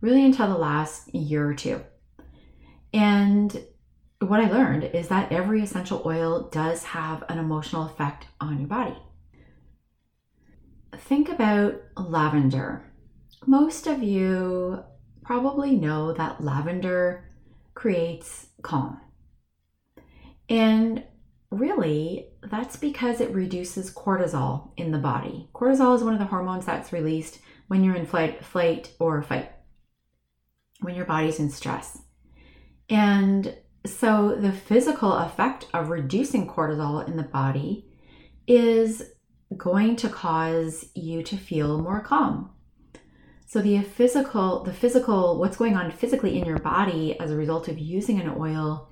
really 0.00 0.24
until 0.24 0.46
the 0.46 0.56
last 0.56 1.12
year 1.12 1.48
or 1.50 1.54
two. 1.54 1.82
And 2.92 3.60
what 4.20 4.40
I 4.40 4.48
learned 4.50 4.84
is 4.84 5.08
that 5.08 5.32
every 5.32 5.62
essential 5.62 6.00
oil 6.06 6.48
does 6.52 6.84
have 6.84 7.24
an 7.28 7.38
emotional 7.38 7.86
effect 7.86 8.26
on 8.40 8.60
your 8.60 8.68
body. 8.68 8.96
Think 10.98 11.28
about 11.28 11.80
lavender. 11.96 12.84
Most 13.46 13.86
of 13.86 14.02
you 14.02 14.82
probably 15.22 15.76
know 15.76 16.12
that 16.12 16.42
lavender 16.42 17.30
creates 17.74 18.48
calm. 18.62 19.00
And 20.48 21.04
really, 21.50 22.28
that's 22.42 22.76
because 22.76 23.20
it 23.20 23.34
reduces 23.34 23.92
cortisol 23.92 24.70
in 24.76 24.90
the 24.90 24.98
body. 24.98 25.48
Cortisol 25.54 25.96
is 25.96 26.02
one 26.02 26.12
of 26.12 26.18
the 26.18 26.26
hormones 26.26 26.66
that's 26.66 26.92
released 26.92 27.38
when 27.68 27.82
you're 27.82 27.96
in 27.96 28.06
flight, 28.06 28.44
flight 28.44 28.92
or 28.98 29.22
fight, 29.22 29.50
when 30.80 30.94
your 30.94 31.06
body's 31.06 31.38
in 31.38 31.50
stress. 31.50 32.02
And 32.90 33.56
so, 33.86 34.34
the 34.34 34.52
physical 34.52 35.12
effect 35.12 35.66
of 35.72 35.88
reducing 35.88 36.48
cortisol 36.48 37.06
in 37.06 37.16
the 37.16 37.22
body 37.22 37.86
is 38.46 39.02
going 39.56 39.96
to 39.96 40.08
cause 40.08 40.86
you 40.94 41.22
to 41.22 41.36
feel 41.36 41.80
more 41.80 42.00
calm. 42.00 42.50
So 43.46 43.60
the 43.60 43.82
physical, 43.82 44.64
the 44.64 44.72
physical, 44.72 45.38
what's 45.38 45.56
going 45.56 45.76
on 45.76 45.90
physically 45.90 46.38
in 46.38 46.44
your 46.44 46.58
body 46.58 47.18
as 47.20 47.30
a 47.30 47.36
result 47.36 47.68
of 47.68 47.78
using 47.78 48.20
an 48.20 48.34
oil 48.36 48.90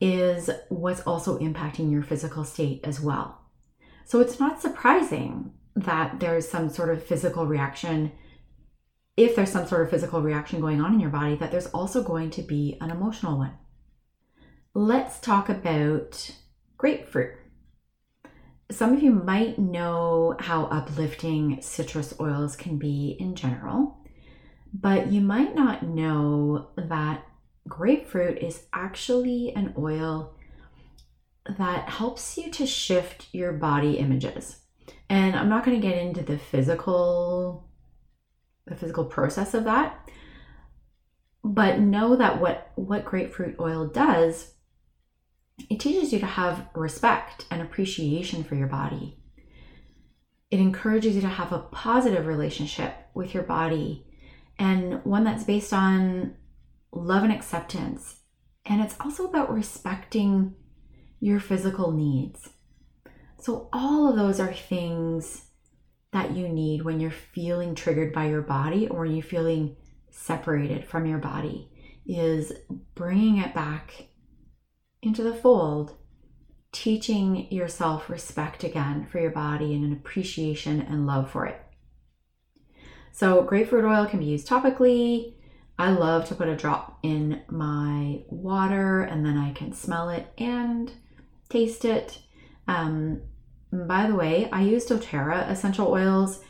is 0.00 0.50
what's 0.68 1.00
also 1.00 1.38
impacting 1.38 1.90
your 1.90 2.02
physical 2.02 2.44
state 2.44 2.80
as 2.84 3.00
well. 3.00 3.40
So 4.04 4.20
it's 4.20 4.38
not 4.38 4.60
surprising 4.60 5.52
that 5.76 6.20
there's 6.20 6.48
some 6.48 6.68
sort 6.68 6.90
of 6.90 7.02
physical 7.02 7.46
reaction. 7.46 8.12
If 9.16 9.34
there's 9.34 9.50
some 9.50 9.66
sort 9.66 9.82
of 9.82 9.90
physical 9.90 10.20
reaction 10.20 10.60
going 10.60 10.80
on 10.80 10.94
in 10.94 11.00
your 11.00 11.10
body, 11.10 11.36
that 11.36 11.50
there's 11.50 11.66
also 11.66 12.02
going 12.02 12.30
to 12.30 12.42
be 12.42 12.76
an 12.80 12.90
emotional 12.90 13.38
one. 13.38 13.54
Let's 14.74 15.18
talk 15.18 15.48
about 15.48 16.32
grapefruit. 16.76 17.34
Some 18.70 18.92
of 18.92 19.02
you 19.02 19.10
might 19.10 19.58
know 19.58 20.36
how 20.38 20.64
uplifting 20.66 21.62
citrus 21.62 22.14
oils 22.20 22.54
can 22.54 22.76
be 22.76 23.16
in 23.18 23.34
general, 23.34 23.96
but 24.74 25.10
you 25.10 25.22
might 25.22 25.54
not 25.54 25.82
know 25.82 26.68
that 26.76 27.24
grapefruit 27.66 28.38
is 28.38 28.66
actually 28.72 29.54
an 29.56 29.74
oil 29.78 30.34
that 31.56 31.88
helps 31.88 32.36
you 32.36 32.50
to 32.50 32.66
shift 32.66 33.28
your 33.32 33.52
body 33.52 33.96
images. 33.98 34.58
And 35.08 35.34
I'm 35.34 35.48
not 35.48 35.64
going 35.64 35.80
to 35.80 35.86
get 35.86 35.98
into 35.98 36.22
the 36.22 36.38
physical 36.38 37.64
the 38.66 38.76
physical 38.76 39.06
process 39.06 39.54
of 39.54 39.64
that, 39.64 40.10
but 41.42 41.80
know 41.80 42.16
that 42.16 42.38
what 42.38 42.70
what 42.74 43.06
grapefruit 43.06 43.56
oil 43.58 43.86
does 43.86 44.52
it 45.70 45.80
teaches 45.80 46.12
you 46.12 46.18
to 46.20 46.26
have 46.26 46.68
respect 46.74 47.46
and 47.50 47.60
appreciation 47.60 48.44
for 48.44 48.54
your 48.54 48.68
body. 48.68 49.18
It 50.50 50.60
encourages 50.60 51.14
you 51.14 51.20
to 51.22 51.28
have 51.28 51.52
a 51.52 51.58
positive 51.58 52.26
relationship 52.26 52.94
with 53.14 53.34
your 53.34 53.42
body 53.42 54.06
and 54.58 55.04
one 55.04 55.24
that's 55.24 55.44
based 55.44 55.72
on 55.72 56.34
love 56.92 57.22
and 57.22 57.32
acceptance. 57.32 58.20
And 58.64 58.80
it's 58.80 58.96
also 59.00 59.26
about 59.26 59.52
respecting 59.52 60.54
your 61.20 61.40
physical 61.40 61.92
needs. 61.92 62.50
So, 63.40 63.68
all 63.72 64.08
of 64.08 64.16
those 64.16 64.40
are 64.40 64.52
things 64.52 65.44
that 66.12 66.32
you 66.32 66.48
need 66.48 66.82
when 66.82 67.00
you're 67.00 67.10
feeling 67.10 67.74
triggered 67.74 68.12
by 68.12 68.28
your 68.28 68.42
body 68.42 68.88
or 68.88 69.00
when 69.00 69.14
you're 69.14 69.22
feeling 69.22 69.76
separated 70.10 70.84
from 70.84 71.06
your 71.06 71.18
body 71.18 71.70
is 72.06 72.52
bringing 72.94 73.38
it 73.38 73.54
back 73.54 74.08
into 75.02 75.22
the 75.22 75.34
fold, 75.34 75.94
teaching 76.72 77.50
yourself 77.50 78.10
respect 78.10 78.64
again 78.64 79.06
for 79.10 79.20
your 79.20 79.30
body 79.30 79.74
and 79.74 79.84
an 79.84 79.92
appreciation 79.92 80.80
and 80.80 81.06
love 81.06 81.30
for 81.30 81.46
it. 81.46 81.60
So, 83.12 83.42
grapefruit 83.42 83.84
oil 83.84 84.06
can 84.06 84.20
be 84.20 84.26
used 84.26 84.48
topically. 84.48 85.34
I 85.78 85.90
love 85.90 86.26
to 86.26 86.34
put 86.34 86.48
a 86.48 86.56
drop 86.56 86.98
in 87.02 87.42
my 87.48 88.22
water 88.28 89.02
and 89.02 89.24
then 89.24 89.38
I 89.38 89.52
can 89.52 89.72
smell 89.72 90.08
it 90.10 90.26
and 90.36 90.92
taste 91.48 91.84
it. 91.84 92.18
Um, 92.66 93.22
by 93.72 94.06
the 94.06 94.14
way, 94.14 94.48
I 94.50 94.62
use 94.62 94.86
doTERRA 94.86 95.48
essential 95.50 95.88
oils. 95.88 96.40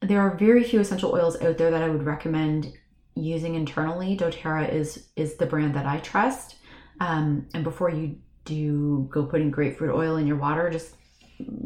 There 0.00 0.20
are 0.20 0.36
very 0.36 0.64
few 0.64 0.80
essential 0.80 1.12
oils 1.12 1.40
out 1.40 1.58
there 1.58 1.70
that 1.70 1.82
I 1.82 1.88
would 1.88 2.04
recommend 2.04 2.72
using 3.14 3.54
internally. 3.54 4.16
doTERRA 4.16 4.72
is 4.72 5.08
is 5.16 5.36
the 5.36 5.46
brand 5.46 5.74
that 5.74 5.86
I 5.86 5.98
trust. 5.98 6.56
Um, 7.00 7.48
and 7.54 7.64
before 7.64 7.90
you 7.90 8.18
do 8.44 9.08
go 9.12 9.24
putting 9.24 9.50
grapefruit 9.50 9.94
oil 9.94 10.16
in 10.16 10.26
your 10.26 10.36
water, 10.36 10.70
just 10.70 10.94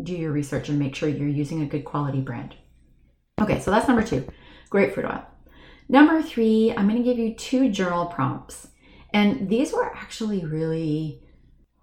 do 0.02 0.14
your 0.14 0.32
research 0.32 0.68
and 0.68 0.78
make 0.78 0.94
sure 0.94 1.08
you're 1.08 1.28
using 1.28 1.62
a 1.62 1.66
good 1.66 1.84
quality 1.84 2.20
brand. 2.20 2.54
Okay, 3.40 3.60
so 3.60 3.70
that's 3.70 3.88
number 3.88 4.02
two 4.02 4.26
grapefruit 4.68 5.06
oil. 5.06 5.24
Number 5.88 6.22
three, 6.22 6.72
I'm 6.76 6.88
going 6.88 7.02
to 7.02 7.08
give 7.08 7.18
you 7.18 7.34
two 7.34 7.70
journal 7.70 8.06
prompts. 8.06 8.68
And 9.12 9.48
these 9.48 9.72
were 9.72 9.92
actually 9.92 10.44
really, 10.44 11.22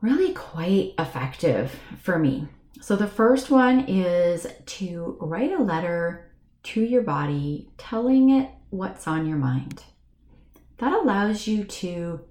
really 0.01 0.33
quite 0.33 0.93
effective 0.97 1.77
for 2.01 2.17
me. 2.17 2.47
So 2.79 2.95
the 2.95 3.07
first 3.07 3.49
one 3.49 3.81
is 3.87 4.47
to 4.65 5.17
write 5.19 5.51
a 5.51 5.61
letter 5.61 6.31
to 6.63 6.81
your 6.81 7.01
body 7.01 7.69
telling 7.77 8.29
it 8.29 8.49
what's 8.69 9.07
on 9.07 9.27
your 9.27 9.37
mind. 9.37 9.83
That 10.77 10.93
allows 10.93 11.47
you 11.47 11.63
to 11.63 12.21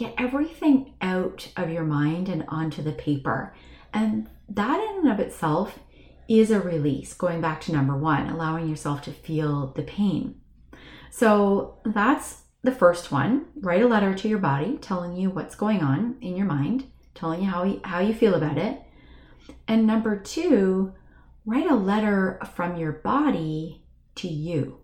get 0.00 0.14
everything 0.16 0.94
out 1.02 1.52
of 1.58 1.70
your 1.70 1.84
mind 1.84 2.26
and 2.30 2.42
onto 2.48 2.82
the 2.82 2.92
paper. 2.92 3.54
And 3.92 4.30
that 4.48 4.80
in 4.80 5.00
and 5.00 5.12
of 5.12 5.20
itself 5.20 5.78
is 6.26 6.50
a 6.50 6.58
release, 6.58 7.12
going 7.12 7.42
back 7.42 7.60
to 7.60 7.72
number 7.72 7.94
one, 7.96 8.26
allowing 8.26 8.66
yourself 8.66 9.02
to 9.02 9.12
feel 9.12 9.74
the 9.76 9.82
pain. 9.82 10.40
So 11.10 11.80
that's 11.84 12.44
the 12.62 12.72
first 12.72 13.12
one. 13.12 13.46
Write 13.56 13.82
a 13.82 13.86
letter 13.86 14.14
to 14.14 14.28
your 14.28 14.38
body 14.38 14.78
telling 14.78 15.16
you 15.16 15.28
what's 15.28 15.54
going 15.54 15.82
on 15.82 16.16
in 16.22 16.34
your 16.34 16.46
mind, 16.46 16.84
telling 17.14 17.42
you 17.42 17.50
how 17.50 17.64
you, 17.64 17.80
how 17.84 18.00
you 18.00 18.14
feel 18.14 18.34
about 18.34 18.56
it. 18.56 18.80
And 19.68 19.86
number 19.86 20.18
two, 20.18 20.94
write 21.44 21.70
a 21.70 21.74
letter 21.74 22.40
from 22.54 22.78
your 22.78 22.92
body 22.92 23.84
to 24.14 24.28
you. 24.28 24.78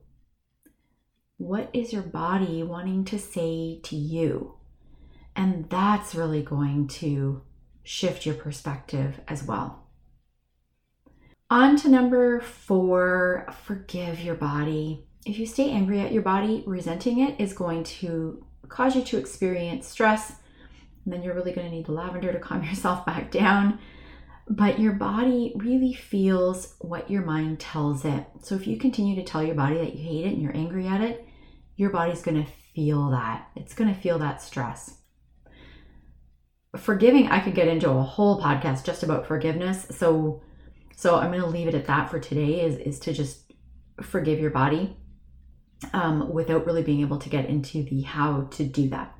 What 1.39 1.71
is 1.73 1.93
your 1.93 2.03
body 2.03 2.63
wanting 2.63 3.07
to 3.07 3.19
say 3.19 3.81
to 3.85 3.97
you? 3.97 4.56
And 5.37 5.69
that's 5.69 6.15
really 6.15 6.43
going 6.43 6.89
to 6.89 7.43
shift 7.85 8.25
your 8.25 8.35
perspective 8.35 9.21
as 9.29 9.45
well. 9.45 9.87
On 11.51 11.77
to 11.77 11.89
number 11.89 12.41
four 12.41 13.47
forgive 13.65 14.21
your 14.21 14.35
body. 14.35 15.07
If 15.25 15.39
you 15.39 15.47
stay 15.47 15.71
angry 15.71 16.01
at 16.01 16.13
your 16.13 16.23
body, 16.23 16.65
resenting 16.67 17.21
it 17.21 17.41
is 17.41 17.53
going 17.53 17.85
to 17.85 18.45
cause 18.69 18.97
you 18.97 19.03
to 19.03 19.19
experience 19.19 19.87
stress. 19.87 20.33
And 21.05 21.13
then 21.13 21.23
you're 21.23 21.35
really 21.35 21.53
going 21.53 21.69
to 21.69 21.73
need 21.73 21.87
the 21.87 21.93
lavender 21.93 22.33
to 22.33 22.41
calm 22.41 22.65
yourself 22.65 23.07
back 23.07 23.31
down. 23.31 23.79
But 24.49 24.81
your 24.81 24.93
body 24.93 25.53
really 25.57 25.93
feels 25.93 26.75
what 26.81 27.11
your 27.11 27.23
mind 27.23 27.61
tells 27.61 28.05
it. 28.05 28.25
So 28.43 28.55
if 28.55 28.67
you 28.67 28.79
continue 28.79 29.17
to 29.17 29.25
tell 29.25 29.43
your 29.43 29.57
body 29.57 29.77
that 29.79 29.95
you 29.95 30.03
hate 30.03 30.27
it 30.27 30.33
and 30.33 30.43
you're 30.43 30.57
angry 30.57 30.87
at 30.87 31.01
it, 31.01 31.27
your 31.77 31.91
body's 31.91 32.23
going 32.23 32.43
to 32.43 32.51
feel 32.75 33.11
that. 33.11 33.49
It's 33.55 33.75
going 33.75 33.93
to 33.93 34.01
feel 34.01 34.19
that 34.21 34.41
stress. 34.41 34.95
Forgiving, 36.77 37.29
I 37.29 37.41
could 37.41 37.55
get 37.55 37.69
into 37.69 37.91
a 37.91 38.03
whole 38.03 38.41
podcast 38.41 38.85
just 38.85 39.03
about 39.03 39.27
forgiveness. 39.27 39.87
So 39.91 40.43
so 40.97 41.17
I'm 41.17 41.31
going 41.31 41.43
to 41.43 41.47
leave 41.47 41.69
it 41.69 41.75
at 41.75 41.87
that 41.87 42.11
for 42.11 42.19
today 42.19 42.63
is 42.63 42.77
is 42.79 42.99
to 43.01 43.13
just 43.13 43.53
forgive 44.03 44.41
your 44.41 44.51
body 44.51 44.97
um, 45.93 46.33
without 46.33 46.67
really 46.67 46.83
being 46.83 47.03
able 47.03 47.19
to 47.19 47.29
get 47.29 47.47
into 47.47 47.83
the 47.83 48.03
how 48.03 48.49
to 48.53 48.65
do 48.65 48.89
that. 48.89 49.15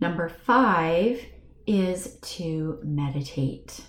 Number 0.00 0.28
five 0.28 1.24
is 1.66 2.18
to 2.20 2.78
meditate. 2.82 3.80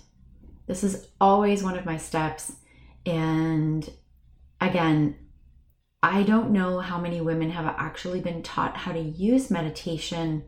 This 0.66 0.84
is 0.84 1.08
always 1.20 1.62
one 1.62 1.78
of 1.78 1.86
my 1.86 1.96
steps. 1.96 2.52
And 3.06 3.88
again, 4.60 5.16
I 6.02 6.22
don't 6.22 6.50
know 6.50 6.80
how 6.80 7.00
many 7.00 7.20
women 7.20 7.50
have 7.50 7.66
actually 7.66 8.20
been 8.20 8.42
taught 8.42 8.76
how 8.76 8.92
to 8.92 9.00
use 9.00 9.50
meditation 9.50 10.44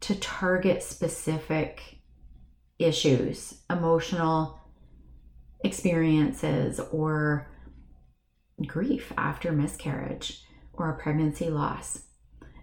to 0.00 0.14
target 0.14 0.82
specific 0.82 2.00
issues, 2.78 3.62
emotional 3.70 4.60
experiences, 5.64 6.80
or 6.92 7.48
grief 8.66 9.12
after 9.16 9.52
miscarriage 9.52 10.42
or 10.72 10.90
a 10.90 10.96
pregnancy 10.96 11.50
loss. 11.50 12.02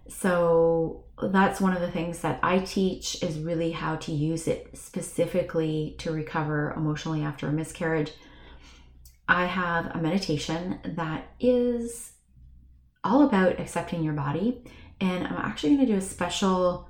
So 0.08 1.04
that's 1.30 1.60
one 1.60 1.74
of 1.74 1.80
the 1.80 1.90
things 1.90 2.20
that 2.20 2.38
I 2.42 2.58
teach 2.60 3.22
is 3.22 3.38
really 3.38 3.70
how 3.70 3.96
to 3.96 4.12
use 4.12 4.46
it 4.46 4.76
specifically 4.76 5.96
to 5.98 6.12
recover 6.12 6.72
emotionally 6.76 7.22
after 7.22 7.48
a 7.48 7.52
miscarriage. 7.52 8.12
I 9.28 9.46
have 9.46 9.86
a 9.86 9.98
meditation 9.98 10.80
that 10.84 11.28
is 11.40 12.12
all 13.02 13.22
about 13.22 13.58
accepting 13.60 14.02
your 14.02 14.12
body, 14.12 14.62
and 15.00 15.26
I'm 15.26 15.36
actually 15.36 15.76
going 15.76 15.86
to 15.86 15.92
do 15.92 15.98
a 15.98 16.02
special 16.02 16.88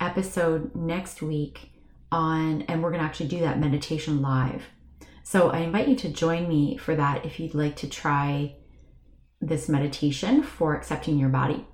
episode 0.00 0.74
next 0.74 1.22
week 1.22 1.70
on, 2.10 2.62
and 2.62 2.82
we're 2.82 2.90
going 2.90 3.00
to 3.00 3.06
actually 3.06 3.28
do 3.28 3.40
that 3.40 3.58
meditation 3.58 4.22
live. 4.22 4.64
So 5.22 5.50
I 5.50 5.58
invite 5.60 5.88
you 5.88 5.96
to 5.96 6.08
join 6.08 6.48
me 6.48 6.76
for 6.76 6.94
that 6.94 7.24
if 7.24 7.40
you'd 7.40 7.54
like 7.54 7.76
to 7.76 7.88
try 7.88 8.56
this 9.40 9.68
meditation 9.68 10.42
for 10.42 10.74
accepting 10.74 11.18
your 11.18 11.28
body. 11.28 11.66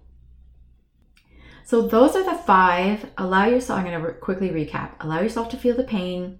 So 1.64 1.82
those 1.82 2.16
are 2.16 2.24
the 2.24 2.42
five. 2.42 3.06
Allow 3.18 3.46
yourself, 3.46 3.78
I'm 3.78 3.86
going 3.86 4.02
to 4.02 4.12
quickly 4.14 4.50
recap. 4.50 4.92
Allow 5.00 5.20
yourself 5.20 5.48
to 5.50 5.56
feel 5.56 5.76
the 5.76 5.84
pain. 5.84 6.38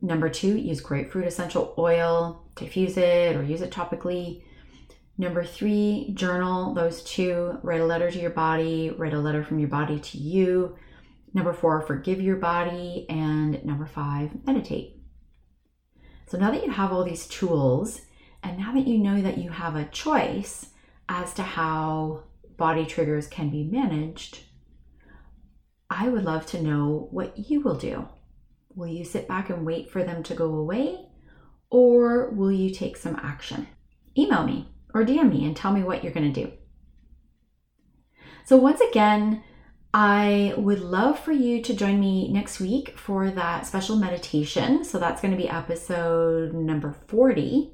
Number 0.00 0.28
two, 0.28 0.56
use 0.56 0.80
grapefruit 0.80 1.26
essential 1.26 1.74
oil, 1.78 2.44
diffuse 2.56 2.96
it 2.96 3.36
or 3.36 3.42
use 3.42 3.62
it 3.62 3.70
topically. 3.70 4.42
Number 5.22 5.44
three, 5.44 6.10
journal 6.14 6.74
those 6.74 7.04
two. 7.04 7.56
Write 7.62 7.80
a 7.80 7.86
letter 7.86 8.10
to 8.10 8.18
your 8.18 8.32
body, 8.32 8.90
write 8.90 9.14
a 9.14 9.20
letter 9.20 9.44
from 9.44 9.60
your 9.60 9.68
body 9.68 10.00
to 10.00 10.18
you. 10.18 10.76
Number 11.32 11.52
four, 11.52 11.80
forgive 11.80 12.20
your 12.20 12.34
body. 12.34 13.06
And 13.08 13.64
number 13.64 13.86
five, 13.86 14.44
meditate. 14.44 14.96
So 16.26 16.38
now 16.38 16.50
that 16.50 16.64
you 16.64 16.72
have 16.72 16.92
all 16.92 17.04
these 17.04 17.28
tools, 17.28 18.00
and 18.42 18.58
now 18.58 18.72
that 18.72 18.88
you 18.88 18.98
know 18.98 19.22
that 19.22 19.38
you 19.38 19.50
have 19.50 19.76
a 19.76 19.84
choice 19.84 20.70
as 21.08 21.32
to 21.34 21.44
how 21.44 22.24
body 22.56 22.84
triggers 22.84 23.28
can 23.28 23.48
be 23.48 23.62
managed, 23.62 24.40
I 25.88 26.08
would 26.08 26.24
love 26.24 26.46
to 26.46 26.60
know 26.60 27.06
what 27.12 27.48
you 27.48 27.60
will 27.60 27.76
do. 27.76 28.08
Will 28.74 28.88
you 28.88 29.04
sit 29.04 29.28
back 29.28 29.50
and 29.50 29.64
wait 29.64 29.88
for 29.88 30.02
them 30.02 30.24
to 30.24 30.34
go 30.34 30.52
away, 30.52 30.98
or 31.70 32.30
will 32.30 32.50
you 32.50 32.70
take 32.70 32.96
some 32.96 33.14
action? 33.22 33.68
Email 34.18 34.44
me 34.44 34.66
or 34.94 35.04
DM 35.04 35.30
me 35.30 35.44
and 35.44 35.56
tell 35.56 35.72
me 35.72 35.82
what 35.82 36.02
you're 36.02 36.12
going 36.12 36.32
to 36.32 36.44
do. 36.44 36.52
So, 38.44 38.56
once 38.56 38.80
again, 38.80 39.42
I 39.94 40.54
would 40.56 40.80
love 40.80 41.18
for 41.18 41.32
you 41.32 41.62
to 41.62 41.74
join 41.74 42.00
me 42.00 42.28
next 42.32 42.60
week 42.60 42.96
for 42.96 43.30
that 43.30 43.66
special 43.66 43.96
meditation. 43.96 44.84
So 44.84 44.98
that's 44.98 45.20
going 45.20 45.32
to 45.32 45.36
be 45.36 45.48
episode 45.48 46.54
number 46.54 46.94
40. 47.08 47.72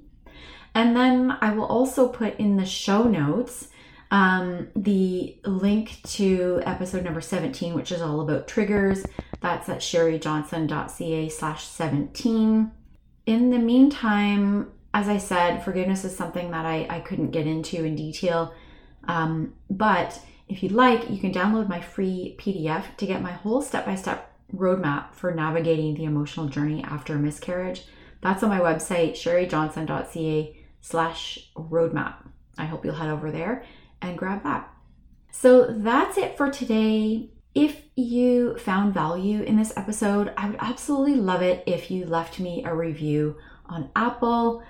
And 0.75 0.97
then 0.97 1.37
I 1.41 1.53
will 1.53 1.67
also 1.67 2.09
put 2.09 2.39
in 2.39 2.57
the 2.57 2.67
show 2.67 3.05
notes 3.05 3.69
um, 4.11 4.69
the 4.75 5.39
link 5.45 6.01
to 6.05 6.61
episode 6.65 7.05
number 7.05 7.21
17, 7.21 7.75
which 7.75 7.93
is 7.93 8.01
all 8.01 8.21
about 8.21 8.49
triggers. 8.49 9.05
That's 9.41 9.69
at 9.69 9.79
sherryjohnson.ca 9.79 11.29
slash 11.29 11.65
17. 11.65 12.73
In 13.27 13.51
the 13.51 13.59
meantime, 13.59 14.73
as 14.99 15.09
I 15.09 15.19
said, 15.19 15.63
forgiveness 15.63 16.05
is 16.05 16.17
something 16.17 16.51
that 16.51 16.67
I, 16.67 16.85
I 16.91 16.99
couldn't 16.99 17.31
get 17.31 17.47
into 17.47 17.85
in 17.85 17.95
detail. 17.95 18.53
Um, 19.07 19.55
but 19.71 20.21
if 20.49 20.61
you'd 20.61 20.73
like, 20.73 21.09
you 21.09 21.19
can 21.19 21.33
download 21.33 21.69
my 21.69 21.81
free 21.81 22.35
PDF 22.37 22.97
to 22.97 23.07
get 23.07 23.23
my 23.23 23.31
whole 23.31 23.63
step 23.63 23.87
by 23.87 23.95
step 23.95 24.35
roadmap 24.53 25.15
for 25.15 25.33
navigating 25.33 25.95
the 25.95 26.03
emotional 26.03 26.49
journey 26.49 26.83
after 26.83 27.15
a 27.15 27.19
miscarriage. 27.19 27.85
That's 28.23 28.43
on 28.43 28.49
my 28.49 28.59
website, 28.59 29.13
sherryjohnson.ca 29.13 30.57
slash 30.81 31.49
roadmap. 31.55 32.15
I 32.59 32.65
hope 32.65 32.85
you'll 32.85 32.97
head 32.97 33.09
over 33.09 33.31
there 33.31 33.65
and 34.03 34.19
grab 34.19 34.43
that. 34.43 34.69
So 35.31 35.67
that's 35.79 36.19
it 36.19 36.37
for 36.37 36.51
today. 36.51 37.31
If 37.55 37.83
you 37.95 38.59
found 38.59 38.95
value 38.95 39.43
in 39.43 39.57
this 39.57 39.77
episode, 39.77 40.33
I 40.37 40.51
would 40.51 40.59
absolutely 40.61 41.21
love 41.21 41.43
it 41.43 41.63
if 41.69 41.89
you 41.89 42.05
left 42.05 42.41
me 42.41 42.65
a 42.65 42.75
review 42.75 43.37
on 43.67 43.91
Apple, 43.95 44.65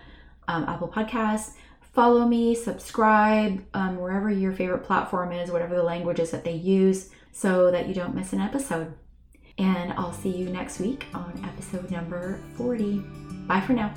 um, 0.48 0.64
Apple 0.68 0.88
Podcasts 0.88 1.52
follow 1.98 2.24
me, 2.28 2.54
subscribe, 2.54 3.60
um, 3.74 3.98
wherever 3.98 4.30
your 4.30 4.52
favorite 4.52 4.84
platform 4.84 5.32
is, 5.32 5.50
whatever 5.50 5.74
the 5.74 5.82
languages 5.82 6.30
that 6.30 6.44
they 6.44 6.52
use, 6.52 7.10
so 7.32 7.72
that 7.72 7.88
you 7.88 7.94
don't 7.94 8.14
miss 8.14 8.32
an 8.32 8.40
episode. 8.40 8.94
And 9.58 9.92
I'll 9.94 10.12
see 10.12 10.30
you 10.30 10.48
next 10.48 10.78
week 10.78 11.06
on 11.12 11.32
episode 11.44 11.90
number 11.90 12.38
40. 12.56 12.98
Bye 13.48 13.60
for 13.60 13.72
now. 13.72 13.92